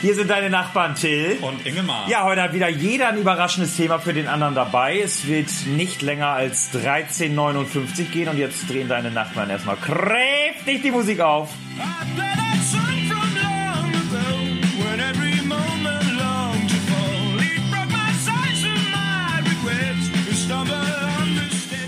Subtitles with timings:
[0.00, 1.38] Hier sind deine Nachbarn Till.
[1.40, 2.08] Und Ingemar.
[2.08, 5.00] Ja, heute hat wieder jeder ein überraschendes Thema für den anderen dabei.
[5.00, 10.92] Es wird nicht länger als 13,59 gehen und jetzt drehen deine Nachbarn erstmal kräftig die
[10.92, 11.50] Musik auf.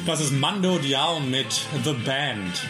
[0.04, 2.66] Das ist Mando Diao mit The Band.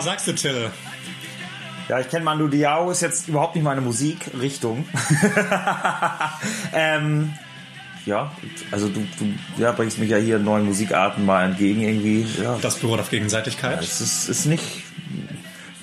[0.00, 0.70] Was sagst du, Till?
[1.90, 4.88] Ja, ich kenne Mando Diao, ist jetzt überhaupt nicht meine Musikrichtung.
[6.72, 7.34] ähm,
[8.06, 8.34] ja,
[8.70, 12.26] also du, du ja, bringst mich ja hier neuen Musikarten mal entgegen irgendwie.
[12.42, 12.56] Ja.
[12.62, 13.82] Das beruht auf Gegenseitigkeit.
[13.82, 14.64] Es ist, ist nicht,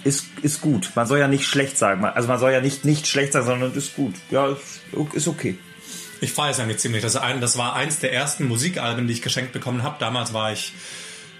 [0.03, 0.93] ist, ist gut.
[0.95, 2.03] Man soll ja nicht schlecht sagen.
[2.03, 4.15] Also man soll ja nicht nicht schlecht sagen, sondern ist gut.
[4.31, 4.47] Ja,
[5.13, 5.59] ist okay.
[6.21, 7.03] Ich feiere es eigentlich ziemlich.
[7.03, 9.97] Das, ein, das war eins der ersten Musikalben, die ich geschenkt bekommen habe.
[9.99, 10.73] Damals war ich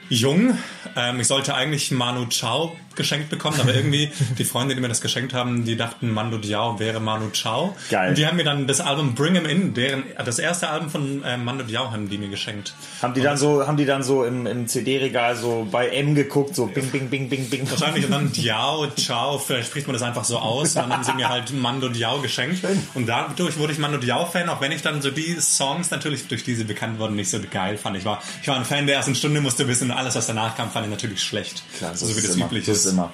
[0.10, 0.58] jung.
[0.96, 5.00] Ähm, ich sollte eigentlich Manu Chao geschenkt bekommen, aber irgendwie die Freunde, die mir das
[5.00, 7.76] geschenkt haben, die dachten, Mando Diao wäre Manu Chao.
[7.90, 8.10] Geil.
[8.10, 11.24] Und die haben mir dann das Album Bring 'Em In, deren, das erste Album von
[11.24, 12.74] äh, Mando Diao haben die mir geschenkt.
[13.02, 16.56] Haben die dann so, haben die dann so im, im CD-Regal so bei M geguckt,
[16.56, 17.70] so bing, bing, bing, bing, bing.
[17.70, 20.76] Wahrscheinlich und dann Diao, Ciao, vielleicht spricht man das einfach so aus.
[20.76, 22.64] Und dann haben sie mir halt Mando Diao geschenkt.
[22.96, 26.44] Und dadurch wurde ich Mando Diao-Fan, auch wenn ich dann so die Songs natürlich durch
[26.44, 27.96] diese bekannt wurden nicht so geil fand.
[27.98, 30.70] Ich war, ich war ein Fan der ersten Stunde, musste wissen, alles, was danach kam,
[30.72, 31.64] fand ich natürlich schlecht.
[31.78, 32.86] Klar, so, so wie das immer, üblich ist.
[32.86, 33.12] immer.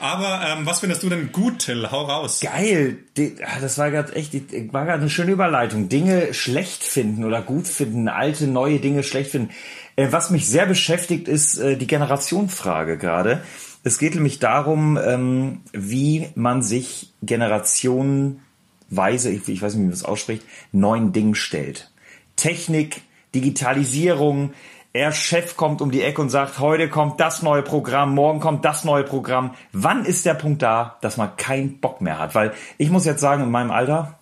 [0.00, 1.90] Aber ähm, was findest du denn gut, Till?
[1.90, 2.40] Hau raus.
[2.40, 5.88] Geil, Die- ah, das war gerade echt, die- war gerade eine schöne Überleitung.
[5.88, 9.50] Dinge schlecht finden oder gut finden, alte, neue Dinge schlecht finden.
[9.96, 13.42] Äh, Was mich sehr beschäftigt, ist äh, die Generationenfrage gerade.
[13.84, 19.90] Es geht nämlich darum, ähm, wie man sich generationenweise, ich, ich weiß nicht, wie man
[19.90, 20.42] das ausspricht,
[20.72, 21.90] neuen Dingen stellt.
[22.36, 23.02] Technik,
[23.34, 24.52] Digitalisierung,
[24.94, 28.64] er Chef kommt um die Ecke und sagt, heute kommt das neue Programm, morgen kommt
[28.64, 29.54] das neue Programm.
[29.72, 32.36] Wann ist der Punkt da, dass man keinen Bock mehr hat?
[32.36, 34.20] Weil ich muss jetzt sagen, in meinem Alter,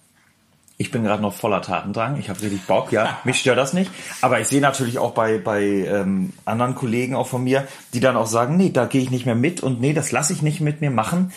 [0.79, 3.91] ich bin gerade noch voller Tatendrang, ich habe richtig Bock, ja, mich stört das nicht.
[4.23, 8.17] Aber ich sehe natürlich auch bei, bei ähm, anderen Kollegen auch von mir, die dann
[8.17, 10.63] auch sagen, nee, da gehe ich nicht mehr mit und nee, das lasse ich nicht
[10.63, 11.35] mit mir machen.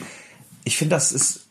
[0.64, 1.48] Ich finde, das ist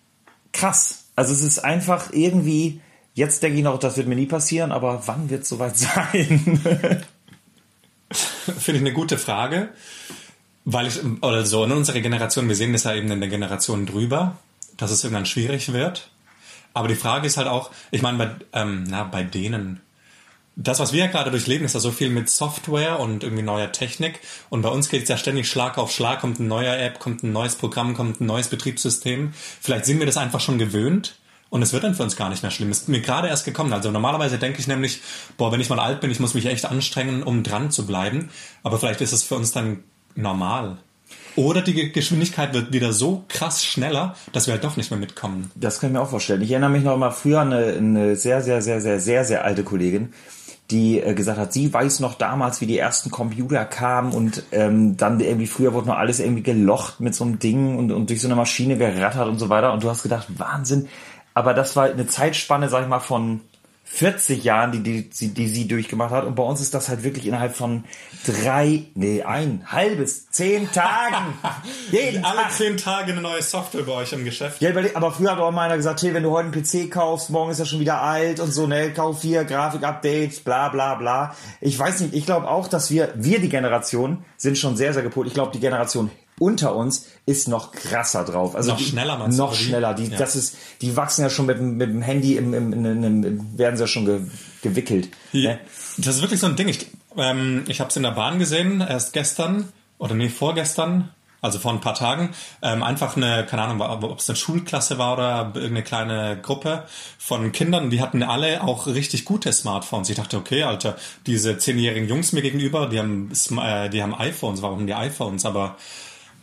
[0.54, 1.04] krass.
[1.16, 2.80] Also es ist einfach irgendwie,
[3.12, 7.04] jetzt denke ich noch, das wird mir nie passieren, aber wann wird es soweit sein?
[8.58, 9.70] Finde ich eine gute Frage.
[10.64, 13.84] Weil ich, oder so, in unserer Generation, wir sehen das ja eben in der Generation
[13.84, 14.38] drüber,
[14.76, 16.10] dass es irgendwann schwierig wird.
[16.72, 19.80] Aber die Frage ist halt auch, ich meine, bei, ähm, na, bei denen,
[20.56, 23.72] das, was wir ja gerade durchleben, ist ja so viel mit Software und irgendwie neuer
[23.72, 24.20] Technik.
[24.50, 27.22] Und bei uns geht es ja ständig Schlag auf Schlag, kommt ein neuer App, kommt
[27.22, 29.34] ein neues Programm, kommt ein neues Betriebssystem.
[29.60, 31.16] Vielleicht sind wir das einfach schon gewöhnt.
[31.50, 32.70] Und es wird dann für uns gar nicht mehr schlimm.
[32.70, 33.72] Ist mir gerade erst gekommen.
[33.72, 35.00] Also normalerweise denke ich nämlich,
[35.36, 38.30] boah, wenn ich mal alt bin, ich muss mich echt anstrengen, um dran zu bleiben.
[38.62, 39.84] Aber vielleicht ist es für uns dann
[40.16, 40.78] normal.
[41.36, 45.50] Oder die Geschwindigkeit wird wieder so krass schneller, dass wir halt doch nicht mehr mitkommen.
[45.56, 46.42] Das kann ich mir auch vorstellen.
[46.42, 49.44] Ich erinnere mich noch mal früher an eine, eine sehr, sehr, sehr, sehr, sehr, sehr
[49.44, 50.12] alte Kollegin,
[50.70, 54.96] die äh, gesagt hat, sie weiß noch damals, wie die ersten Computer kamen und ähm,
[54.96, 58.20] dann irgendwie früher wurde noch alles irgendwie gelocht mit so einem Ding und, und durch
[58.20, 59.72] so eine Maschine gerattert und so weiter.
[59.72, 60.88] Und du hast gedacht, Wahnsinn.
[61.34, 63.40] Aber das war eine Zeitspanne, sag ich mal, von
[63.86, 66.24] 40 Jahren, die, die, die, die sie durchgemacht hat.
[66.24, 67.84] Und bei uns ist das halt wirklich innerhalb von
[68.26, 71.34] drei, nee, ein halbes, zehn Tagen.
[71.90, 72.52] Jeden Alle Tag.
[72.52, 74.62] zehn Tage eine neue Software bei euch im Geschäft.
[74.62, 77.28] Ja, aber früher hat auch mal einer gesagt, hey, wenn du heute einen PC kaufst,
[77.30, 81.36] morgen ist er schon wieder alt und so, ne, kauf hier, Grafik-Updates, bla bla bla.
[81.60, 85.02] Ich weiß nicht, ich glaube auch, dass wir, wir die Generation, sind schon sehr, sehr
[85.02, 85.28] gepolt.
[85.28, 88.54] Ich glaube, die Generation unter uns ist noch krasser drauf.
[88.56, 89.94] Also Noch die, schneller, meinst Noch schneller.
[89.94, 90.18] Die, Ja.
[90.18, 93.76] das ist, die wachsen ja schon mit, dem- mit dem Handy, im, im, im, werden
[93.76, 94.20] sie ja schon ge,
[94.62, 95.08] gewickelt.
[95.32, 95.58] Ne?
[95.98, 96.68] Das ist wirklich so ein Ding.
[96.68, 96.86] Ich,
[97.16, 101.72] ähm, ich habe es in der Bahn gesehen, erst gestern oder nee, vorgestern, also vor
[101.72, 102.30] ein paar Tagen.
[102.62, 106.84] Ähm, einfach eine, keine Ahnung, ob es eine Schulklasse war oder irgendeine kleine Gruppe
[107.18, 110.08] von Kindern, die hatten alle auch richtig gute Smartphones.
[110.10, 110.96] Ich dachte, okay, Alter,
[111.26, 113.30] diese zehnjährigen Jungs mir gegenüber, die haben,
[113.62, 114.62] äh, die haben iPhones.
[114.62, 115.44] Warum die iPhones?
[115.44, 115.76] Aber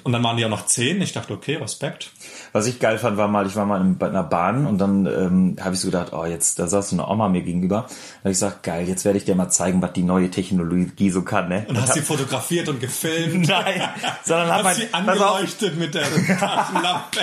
[0.04, 1.02] und dann waren die auch noch zehn.
[1.02, 2.12] Ich dachte, okay, Respekt.
[2.54, 5.56] Was ich geil fand, war mal, ich war mal in einer Bahn und dann ähm,
[5.62, 7.86] habe ich so gedacht, oh, jetzt, da saß so eine Oma mir gegenüber.
[7.88, 11.10] Da hab ich gesagt, geil, jetzt werde ich dir mal zeigen, was die neue Technologie
[11.10, 11.66] so kann, ne?
[11.68, 13.48] Und hast sie fotografiert und gefilmt.
[13.50, 13.82] Nein,
[14.24, 16.04] sondern hab hast mein- sie angeleuchtet mit der
[16.38, 17.20] Taschenlampe.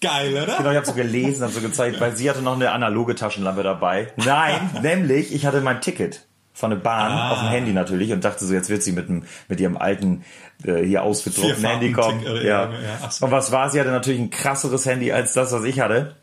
[0.00, 0.58] Geil, oder?
[0.58, 3.62] Genau, ich habe so gelesen, habe so gezeigt, weil sie hatte noch eine analoge Taschenlampe
[3.62, 4.12] dabei.
[4.16, 7.32] Nein, nämlich, ich hatte mein Ticket von der Bahn Ah.
[7.32, 10.24] auf dem Handy natürlich und dachte so, jetzt wird sie mit, dem, mit ihrem alten,
[10.64, 12.24] äh, hier ausgedruckten Handy kommen.
[12.24, 12.70] Äh, Ja.
[12.70, 13.26] ja, so.
[13.26, 13.68] Und was war?
[13.70, 16.14] Sie hatte natürlich ein krasseres Handy als das, was ich hatte.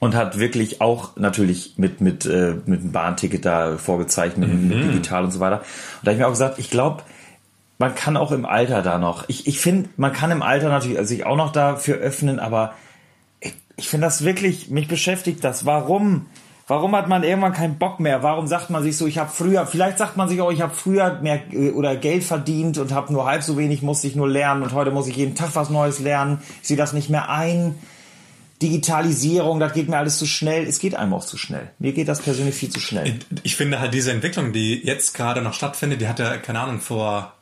[0.00, 4.84] und hat wirklich auch natürlich mit mit äh, mit einem Bahnticket da vorgezeichnet, mit, mit
[4.88, 5.58] digital und so weiter.
[5.60, 5.64] Und
[6.02, 7.04] da habe ich mir auch gesagt, ich glaube,
[7.78, 9.28] man kann auch im Alter da noch.
[9.28, 12.74] Ich, ich finde, man kann im Alter natürlich sich auch noch dafür öffnen, aber
[13.38, 15.66] ich, ich finde das wirklich, mich beschäftigt das.
[15.66, 16.26] Warum?
[16.72, 18.22] Warum hat man irgendwann keinen Bock mehr?
[18.22, 20.74] Warum sagt man sich so, ich habe früher, vielleicht sagt man sich auch, ich habe
[20.74, 24.26] früher mehr äh, oder Geld verdient und habe nur halb so wenig, musste ich nur
[24.26, 26.38] lernen und heute muss ich jeden Tag was Neues lernen.
[26.62, 27.74] Ich sehe das nicht mehr ein.
[28.62, 30.66] Digitalisierung, das geht mir alles zu schnell.
[30.66, 31.68] Es geht einem auch zu schnell.
[31.78, 33.18] Mir geht das persönlich viel zu schnell.
[33.42, 36.80] Ich finde halt diese Entwicklung, die jetzt gerade noch stattfindet, die hat ja, keine Ahnung,
[36.80, 37.34] vor,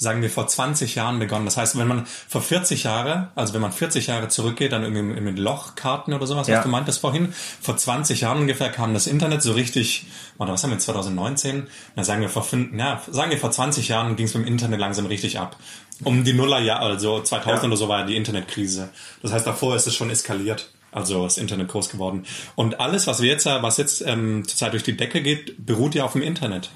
[0.00, 1.44] sagen wir, vor 20 Jahren begonnen.
[1.44, 5.20] Das heißt, wenn man vor 40 Jahre, also wenn man 40 Jahre zurückgeht, dann irgendwie
[5.20, 6.56] mit Lochkarten oder sowas, Ja.
[6.58, 10.06] was du meintest vorhin, vor 20 Jahren ungefähr kam das Internet so richtig,
[10.38, 11.66] oder was haben wir, 2019?
[11.96, 14.52] Na, sagen wir vor fünf, ja, sagen wir vor 20 Jahren ging es mit dem
[14.52, 15.56] Internet langsam richtig ab.
[16.04, 17.66] Um die Nullerjahre, also 2000 Ja.
[17.68, 18.90] oder so war die Internetkrise.
[19.20, 20.70] Das heißt, davor ist es schon eskaliert.
[20.92, 22.24] Also das Internet groß geworden.
[22.54, 26.04] Und alles, was wir jetzt, was jetzt ähm, zurzeit durch die Decke geht, beruht ja
[26.04, 26.70] auf dem Internet.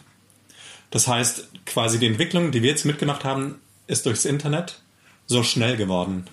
[0.93, 3.57] Das heißt, quasi die Entwicklung, die wir jetzt mitgemacht haben,
[3.89, 4.81] ist durchs Internet
[5.27, 6.27] so schnell geworden.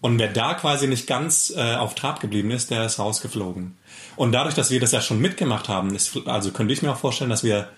[0.00, 3.76] Und wer da quasi nicht ganz äh, auf Trab geblieben ist, der ist rausgeflogen.
[4.16, 6.98] Und dadurch, dass wir das ja schon mitgemacht haben, ist, also könnte ich mir auch
[6.98, 7.68] vorstellen, dass wir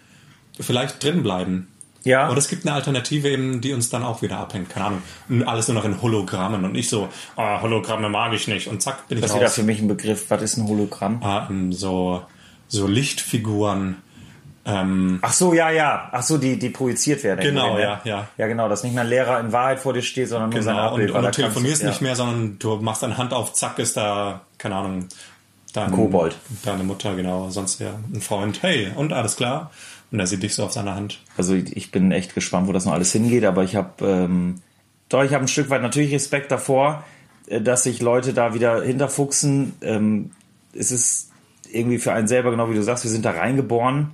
[0.58, 1.68] vielleicht drin bleiben.
[2.02, 2.28] Ja.
[2.30, 4.70] Oder es gibt eine Alternative eben, die uns dann auch wieder abhängt.
[4.70, 5.02] Keine Ahnung.
[5.28, 8.68] Und Alles nur noch in Hologrammen und nicht so, ah, Hologramme mag ich nicht.
[8.68, 9.54] Und zack, bin ich Das ist wieder raus.
[9.54, 10.26] für mich ein Begriff.
[10.30, 11.22] Was ist ein Hologramm?
[11.22, 12.22] Ah, ähm, so,
[12.68, 13.96] so Lichtfiguren.
[14.66, 16.08] Ähm, Ach so, ja, ja.
[16.12, 17.40] Ach so, die, die projiziert werden.
[17.40, 18.28] Genau, ja, ja.
[18.36, 20.74] Ja, genau, dass nicht mehr ein Lehrer in Wahrheit vor dir steht, sondern nur sein
[20.74, 21.10] genau, und, Abbild.
[21.10, 21.88] und weil du telefonierst ja.
[21.88, 25.06] nicht mehr, sondern du machst deine Hand auf, zack, ist da, keine Ahnung,
[25.72, 26.36] dein, Kobold.
[26.64, 28.62] Deine Mutter, genau, sonst ja ein Freund.
[28.62, 29.70] Hey, und alles klar?
[30.10, 31.20] Und er sieht dich so auf seiner Hand.
[31.36, 34.62] Also ich bin echt gespannt, wo das noch alles hingeht, aber ich habe ähm,
[35.08, 37.04] doch, ich habe ein Stück weit natürlich Respekt davor,
[37.46, 39.74] äh, dass sich Leute da wieder hinterfuchsen.
[39.82, 40.30] Ähm,
[40.72, 41.30] es ist
[41.70, 44.12] irgendwie für einen selber, genau wie du sagst, wir sind da reingeboren,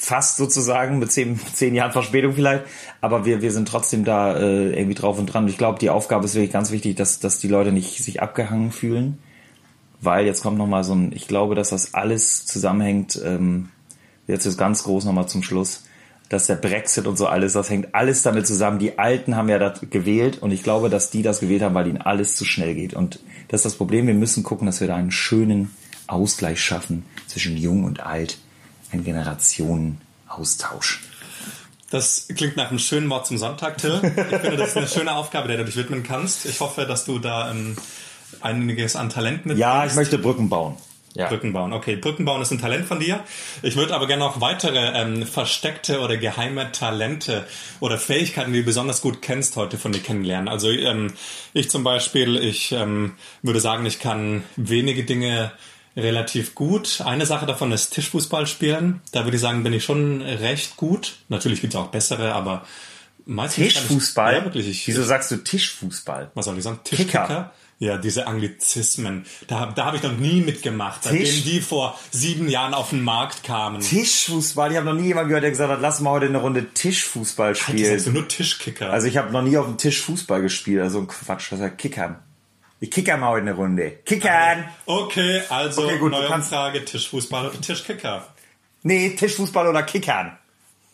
[0.00, 2.64] fast sozusagen, mit zehn, zehn Jahren Verspätung vielleicht,
[3.02, 5.46] aber wir, wir sind trotzdem da äh, irgendwie drauf und dran.
[5.46, 8.72] Ich glaube, die Aufgabe ist wirklich ganz wichtig, dass, dass die Leute nicht sich abgehangen
[8.72, 9.18] fühlen,
[10.00, 13.68] weil jetzt kommt nochmal so ein, ich glaube, dass das alles zusammenhängt, ähm,
[14.26, 15.84] jetzt ist ganz groß nochmal zum Schluss,
[16.30, 18.78] dass der Brexit und so alles, das hängt alles damit zusammen.
[18.78, 21.88] Die Alten haben ja das gewählt und ich glaube, dass die das gewählt haben, weil
[21.88, 22.94] ihnen alles zu schnell geht.
[22.94, 24.06] Und das ist das Problem.
[24.06, 25.72] Wir müssen gucken, dass wir da einen schönen
[26.06, 28.38] Ausgleich schaffen zwischen Jung und Alt.
[28.92, 31.00] Ein Generationenaustausch.
[31.90, 34.00] Das klingt nach einem schönen Wort zum Sonntag, Till.
[34.04, 36.46] Ich finde, das ist eine schöne Aufgabe, der du dich widmen kannst.
[36.46, 37.76] Ich hoffe, dass du da ähm,
[38.40, 40.76] einiges an Talent mit Ja, ich möchte Brücken bauen.
[41.14, 41.26] Ja.
[41.26, 41.72] Brücken bauen.
[41.72, 43.24] Okay, Brücken bauen ist ein Talent von dir.
[43.62, 47.44] Ich würde aber gerne noch weitere ähm, versteckte oder geheime Talente
[47.80, 50.48] oder Fähigkeiten, die du besonders gut kennst, heute von dir kennenlernen.
[50.48, 51.12] Also ähm,
[51.52, 55.50] ich zum Beispiel, ich ähm, würde sagen, ich kann wenige Dinge
[55.96, 57.00] relativ gut.
[57.04, 59.00] Eine Sache davon ist Tischfußball spielen.
[59.12, 61.16] Da würde ich sagen, bin ich schon recht gut.
[61.28, 62.64] Natürlich gibt es auch bessere, aber
[63.26, 64.32] meistens Tischfußball?
[64.32, 64.68] Ich, ja, wirklich.
[64.68, 66.30] Ich, Wieso sagst du Tischfußball?
[66.34, 66.80] was soll ich sagen?
[66.84, 67.04] Kicker.
[67.04, 67.52] Tischkicker?
[67.82, 69.24] Ja, diese Anglizismen.
[69.46, 73.00] Da, da habe ich noch nie mitgemacht, seitdem Tisch- die vor sieben Jahren auf den
[73.00, 73.80] Markt kamen.
[73.80, 74.70] Tischfußball?
[74.70, 77.46] Ich habe noch nie jemanden gehört, der gesagt hat, lass mal heute eine Runde Tischfußball
[77.54, 77.90] Halt, das spielen.
[77.94, 78.90] heißt nur Tischkicker.
[78.90, 81.62] Also ich habe noch nie auf dem Tisch Fußball gespielt, also ein Quatsch, das ist
[81.62, 82.18] ja Kickern.
[82.80, 83.90] Ich kicker mal heute eine Runde.
[84.06, 84.64] Kickern!
[84.86, 88.26] okay, also Okay, gut, neue Umfrage, Tischfußball oder Tischkicker.
[88.82, 90.36] Nee, Tischfußball oder Kickern.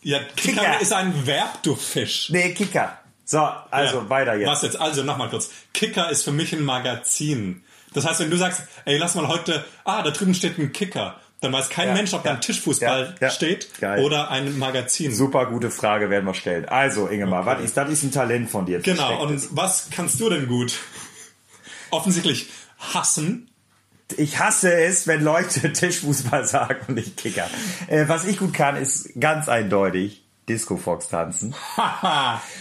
[0.01, 0.81] Ja, Kicker, Kicker.
[0.81, 2.29] ist ein Verb, du Fisch.
[2.29, 2.99] Nee, Kicker.
[3.23, 3.39] So,
[3.71, 4.09] also Ja.
[4.09, 4.47] weiter jetzt.
[4.47, 4.79] Was jetzt?
[4.79, 5.49] Also nochmal kurz.
[5.73, 7.63] Kicker ist für mich ein Magazin.
[7.93, 11.15] Das heißt, wenn du sagst, ey, lass mal heute, ah, da drüben steht ein Kicker,
[11.39, 14.03] dann weiß kein Ja, Mensch, ob da ja, ein Tischfußball ja, steht Geil.
[14.03, 15.13] oder ein Magazin.
[15.13, 16.65] Super gute Frage werden wir stellen.
[16.67, 18.79] Also, Ingemar, was ist, das ist ein Talent von dir.
[18.81, 20.73] Genau, und was kannst du denn gut?
[21.91, 23.49] Offensichtlich hassen.
[24.15, 27.49] Ich hasse es, wenn Leute Tischfußball sagen und nicht Kicker.
[27.87, 31.53] Äh, was ich gut kann, ist ganz eindeutig Disco Fox tanzen.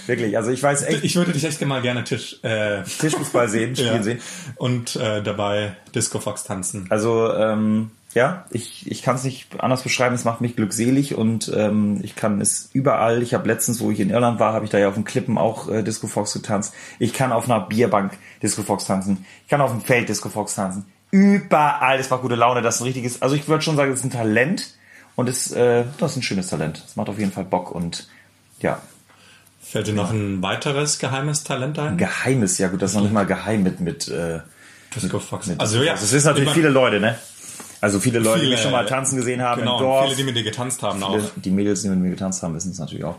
[0.06, 3.76] Wirklich, also ich weiß echt ich würde dich echt mal gerne Tisch, äh, Tischfußball sehen,
[3.76, 4.20] spielen ja, sehen.
[4.56, 6.86] und äh, dabei Disco Fox tanzen.
[6.90, 10.14] Also ähm, ja, ich, ich kann es nicht anders beschreiben.
[10.14, 13.22] Es macht mich glückselig und ähm, ich kann es überall.
[13.22, 15.36] Ich habe letztens, wo ich in Irland war, habe ich da ja auf den Klippen
[15.36, 16.72] auch äh, Disco Fox getanzt.
[16.98, 19.26] Ich kann auf einer Bierbank Disco Fox tanzen.
[19.44, 20.86] Ich kann auf dem Feld Disco Fox tanzen.
[21.10, 21.98] Überall.
[21.98, 22.62] Es macht gute Laune.
[22.62, 23.20] Das ist ein richtiges.
[23.20, 24.74] Also ich würde schon sagen, es ist ein Talent
[25.14, 26.82] und es, äh, das ist ein schönes Talent.
[26.86, 28.08] Es macht auf jeden Fall Bock und
[28.60, 28.80] ja,
[29.62, 31.98] Fällt dir noch ein weiteres geheimes Talent ein?
[31.98, 32.56] geheimes.
[32.58, 34.06] Ja gut, das ist noch nicht mal geheim mit mit.
[34.08, 34.38] Äh,
[34.94, 35.48] Disco Fox.
[35.48, 37.18] mit Also ja, das wissen natürlich ich mein, viele Leute, ne?
[37.80, 40.04] Also viele Leute, die Viele, mich schon mal tanzen gesehen haben Genau, im Dorf.
[40.04, 41.12] viele, die mit dir getanzt haben auch.
[41.14, 43.16] Viele, die Mädels, die mit mir getanzt haben, wissen es natürlich auch.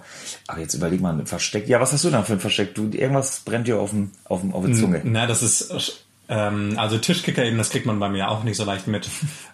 [0.48, 1.68] Aber jetzt überleg mal, ein Versteck.
[1.68, 2.76] Ja, was hast du denn für ein Versteck?
[2.76, 5.02] Du, irgendwas brennt dir auf, dem, auf, dem, auf der Zunge.
[5.04, 8.66] Na, das ist Ähm, also Tischkicker eben, das kriegt man bei mir auch nicht so
[8.66, 9.08] leicht mit.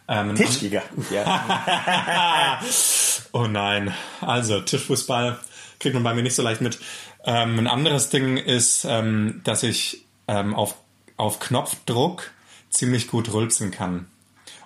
[0.08, 0.82] Ähm, Tischkicker.
[1.12, 2.60] Ja.
[3.32, 3.94] Oh nein.
[4.22, 5.38] Also, Tischfußball
[5.80, 6.80] kriegt man bei mir nicht so leicht mit.
[7.26, 10.76] Ähm, ein anderes Ding ist, ähm, dass ich ähm, auf,
[11.18, 12.32] auf Knopfdruck
[12.70, 14.06] ziemlich gut rülpsen kann.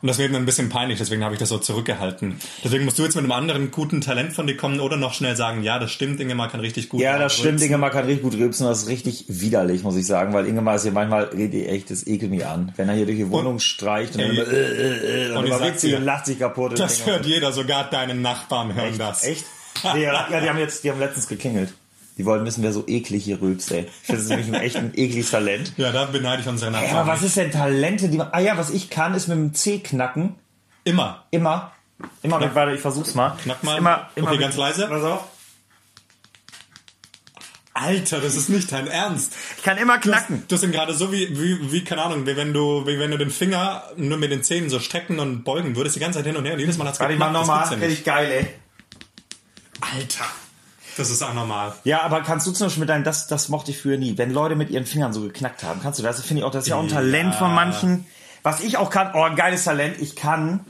[0.01, 2.39] Und das wird mir ein bisschen peinlich, deswegen habe ich das so zurückgehalten.
[2.63, 5.35] Deswegen musst du jetzt mit einem anderen guten Talent von dir kommen oder noch schnell
[5.35, 7.47] sagen, ja, das stimmt, Ingemar kann richtig gut Ja, das stimmt.
[7.53, 7.65] rülpsen.
[7.67, 8.67] Ingemar kann richtig gut rülpsen.
[8.67, 12.31] Das ist richtig widerlich, muss ich sagen, weil Ingemar ist hier manchmal echt, das ekelt
[12.31, 12.71] mich an.
[12.75, 14.37] Wenn er hier durch die Wohnung streicht und, dann Ey.
[14.37, 16.71] immer, äh, äh, äh, Und und sag's sich und lacht sich kaputt.
[16.71, 19.23] und Das hört jeder, sogar deine Nachbarn hören das.
[19.23, 19.45] Echt?
[19.93, 21.73] Nee, ja, ja, die haben jetzt, die haben letztens geklingelt.
[22.17, 23.81] Die wollen wissen, wer so eklig hier rülpst, ey.
[23.81, 25.73] Ich finde, das ist nämlich ein echt ein ekliges Talent.
[25.77, 26.95] Ja, da beneide ich unsere Nachbarn.
[26.95, 29.53] aber was ist denn Talente, die man, ah ja, was ich kann, ist mit dem
[29.53, 30.35] C knacken.
[30.83, 31.25] Immer.
[31.31, 31.71] Immer.
[32.23, 33.37] Immer mit, warte, ich versuch's mal.
[33.43, 33.77] Knack mal.
[33.77, 34.87] Immer, immer Okay, ganz leise.
[34.87, 35.25] Pass auf.
[37.73, 39.33] Alter, das ist nicht dein Ernst.
[39.57, 40.43] Ich kann immer knacken.
[40.47, 43.17] Das sind gerade so wie, wie, wie, keine Ahnung, wie wenn du, wie wenn du
[43.19, 46.35] den Finger nur mit den Zähnen so strecken und beugen würdest, die ganze Zeit hin
[46.37, 47.79] und her und jedes Mal hat's Warte, ich mach geknackt, das nochmal.
[47.79, 48.47] ja Richtig geil, ey.
[49.95, 50.25] Alter.
[50.97, 51.73] Das ist auch normal.
[51.83, 54.31] Ja, aber kannst du zum Beispiel mit deinem, das, das mochte ich früher nie, wenn
[54.31, 56.69] Leute mit ihren Fingern so geknackt haben, kannst du das, finde ich auch, das ist
[56.69, 58.05] ja auch ein Talent von manchen.
[58.43, 60.61] Was ich auch kann, oh, ein geiles Talent, ich kann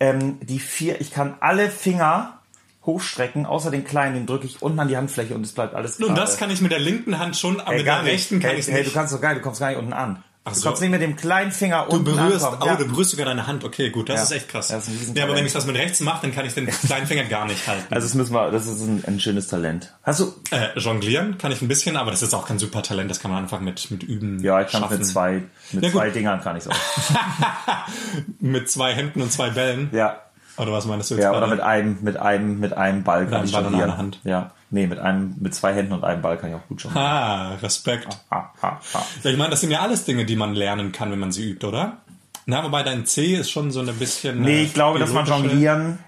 [0.00, 2.38] ähm, die vier, ich kann alle Finger
[2.84, 5.98] hochstrecken, außer den kleinen, den drücke ich unten an die Handfläche und es bleibt alles
[5.98, 6.14] gerade.
[6.14, 8.60] das kann ich mit der linken Hand schon, aber Hey, mit der rechten kann hey,
[8.60, 8.90] ich hey, nicht.
[8.90, 10.22] du kannst doch geil, du kommst gar nicht unten an.
[10.44, 10.66] Ach du so.
[10.68, 12.62] kommst nicht mit dem kleinen Finger Du unten berührst, ankommen.
[12.62, 12.74] oh, Ja.
[12.74, 13.62] du berührst sogar deine Hand.
[13.62, 14.22] Okay, gut, das Ja.
[14.24, 14.68] ist echt krass.
[14.68, 17.06] Das ist ja, aber wenn ich das mit rechts mache, dann kann ich den kleinen
[17.06, 17.86] Finger gar nicht halten.
[17.94, 19.92] Also das müssen wir, das ist ein, ein schönes Talent.
[20.02, 20.34] Hast du?
[20.50, 23.08] Äh, jonglieren kann ich ein bisschen, aber das ist auch kein super Talent.
[23.08, 26.10] Das kann man einfach mit, mit Üben Ja, ich kann mit zwei, mit Ja, zwei
[26.10, 26.74] Dingern kann ich auch.
[28.40, 29.90] Mit zwei Händen und zwei Bällen.
[29.92, 30.20] Ja.
[30.56, 33.34] Oder was meinst du jetzt Ja, oder mit einem, mit einem, mit einem Ball kann
[33.36, 33.90] einem ich Ball jonglieren.
[33.90, 34.20] einer Hand.
[34.24, 34.50] Ja.
[34.74, 37.06] Nee, mit einem, mit zwei Händen und einem Ball kann ich auch gut jonglieren.
[37.06, 38.08] Ah, Respekt.
[38.30, 39.06] Ha, ha, ha.
[39.22, 41.50] Ja, ich meine, das sind ja alles Dinge, die man lernen kann, wenn man sie
[41.50, 41.98] übt, oder?
[42.46, 44.40] Na, wobei dein C ist schon so ein bisschen.
[44.40, 45.98] Nee, äh, ich glaube, dass man jonglieren,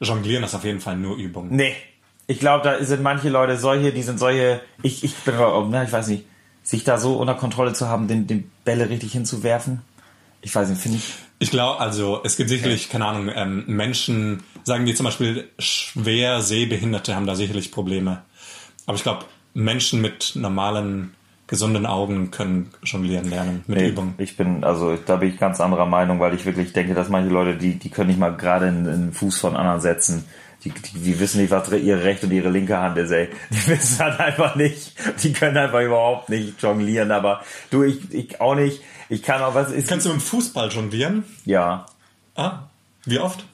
[0.00, 1.48] Jonglieren ist auf jeden Fall nur Übung.
[1.54, 1.74] nee.
[2.30, 5.84] Ich glaube, da sind manche Leute solche, die sind solche, ich, ich bin aber, ne,
[5.84, 6.26] ich weiß nicht,
[6.62, 9.80] sich da so unter Kontrolle zu haben, den, den Bälle richtig hinzuwerfen.
[10.42, 14.42] Ich weiß nicht, finde ich, Ich glaube, also es gibt sicherlich, keine Ahnung, ähm, Menschen,
[14.64, 18.22] sagen wir zum Beispiel schwer Sehbehinderte haben da sicherlich Probleme.
[18.86, 21.14] Aber ich glaube, Menschen mit normalen,
[21.48, 24.14] gesunden Augen können jonglieren lernen mit Nee, Übung.
[24.18, 27.30] ich bin, also da bin ich ganz anderer Meinung, weil ich wirklich denke, dass manche
[27.30, 30.26] Leute, die, die können nicht mal gerade in, in den Fuß von anderen setzen.
[30.64, 33.28] Die, die, die wissen nicht, was ihre rechte und ihre linke Hand ist, ey.
[33.50, 34.92] Die wissen halt einfach nicht.
[35.22, 38.82] Die können einfach überhaupt nicht jonglieren, aber du, ich, ich auch nicht.
[39.08, 41.24] Ich kann auch, was ist, Kannst du im Fußball jonglieren?
[41.44, 41.86] ja.
[42.34, 42.68] Ah,
[43.04, 43.44] wie oft?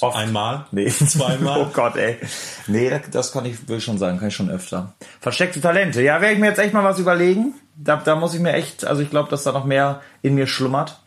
[0.00, 0.16] Oft.
[0.16, 0.66] Einmal?
[0.70, 0.88] Nee.
[0.90, 1.60] Zweimal?
[1.62, 2.18] oh Gott, ey.
[2.66, 4.92] Nee, das, kann ich, will ich schon sagen, kann ich schon öfter.
[5.20, 6.02] Versteckte Talente.
[6.02, 7.54] Ja, werde ich mir jetzt echt mal was überlegen.
[7.76, 10.46] Da, da muss ich mir echt, also ich glaube, dass da noch mehr in mir
[10.46, 10.98] schlummert.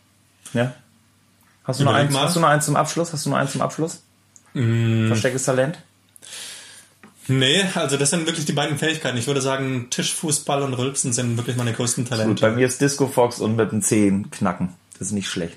[0.52, 0.74] Ja.
[1.64, 2.22] Hast du, noch eins, mal.
[2.22, 3.12] hast du noch eins zum Abschluss?
[3.12, 4.02] Hast du noch eins zum Abschluss?
[4.54, 5.08] Mm.
[5.08, 5.78] Verstecktes Talent?
[7.28, 9.16] Nee, also das sind wirklich die beiden Fähigkeiten.
[9.16, 12.40] Ich würde sagen, Tischfußball und Rülpsen sind wirklich meine größten Gut, Talente.
[12.42, 14.74] bei mir ist Disco Fox und mit den Zehen knacken.
[14.98, 15.56] Das ist nicht schlecht.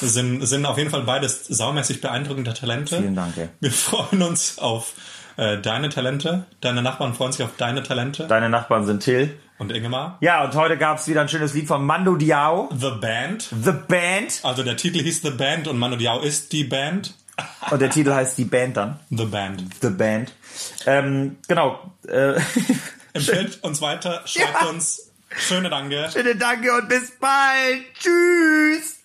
[0.00, 2.98] Sind, sind auf jeden Fall beides saumäßig beeindruckende Talente.
[2.98, 3.48] Vielen Dank, ey.
[3.60, 4.94] Wir freuen uns auf
[5.36, 6.44] äh, deine Talente.
[6.60, 8.26] Deine Nachbarn freuen sich auf deine Talente.
[8.26, 9.36] Deine Nachbarn sind Till.
[9.58, 10.18] Und Ingemar.
[10.20, 12.68] Ja, und heute gab's wieder ein schönes Lied von Mando Diao.
[12.76, 13.48] The Band.
[13.62, 14.40] The Band.
[14.42, 17.14] Also der Titel hieß The Band und Manu Diao ist die Band.
[17.70, 19.00] Und der Titel heißt Die Band dann.
[19.10, 19.62] The Band.
[19.80, 20.32] The Band.
[20.86, 21.92] Ähm, genau.
[22.06, 22.34] Äh,
[23.12, 24.68] Empfehlt uns weiter, schreibt Ja.
[24.68, 25.10] uns.
[25.36, 26.08] Schöne Danke.
[26.12, 27.82] Schöne Danke und bis bald.
[27.98, 28.98] Tschüss.